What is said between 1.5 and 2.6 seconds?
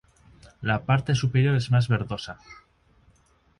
es más verdosa.